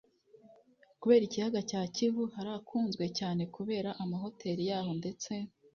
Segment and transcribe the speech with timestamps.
[1.01, 2.23] kubera ikiyaga cya kivu.
[2.35, 5.31] harakunzwe cyane kubera amahoteri yaho ndetse